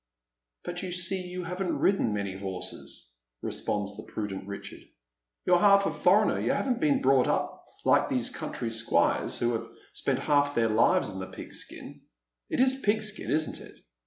[0.65, 3.13] "But you see you haven't ridden many horses,"
[3.43, 4.79] responds the prudent Richard."
[5.45, 6.39] You're half a foreigner.
[6.39, 11.11] You haven't been brought up like these country squires, who have spent half their Uvea
[11.13, 12.01] in the pigskin.
[12.49, 13.75] It is pigskin, isn't it